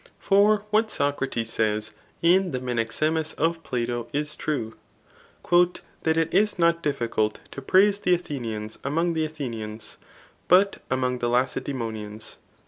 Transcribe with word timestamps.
For 0.17 0.65
what 0.71 0.89
Socrates 0.89 1.53
says 1.53 1.91
in 2.23 2.53
the 2.53 2.59
Menexemus 2.59 3.33
of 3.33 3.61
Plato, 3.61 4.07
is 4.11 4.35
true, 4.35 4.75
'^ 5.43 5.79
That 6.01 6.17
it 6.17 6.33
is 6.33 6.57
not 6.57 6.81
difficult 6.81 7.39
to 7.51 7.61
praise 7.61 7.99
the 7.99 8.15
Athenians 8.15 8.79
among 8.83 9.13
the 9.13 9.25
Athenians, 9.25 9.97
but 10.47 10.79
among 10.89 11.19
the 11.19 11.27
Lacedaemomans." 11.29 12.37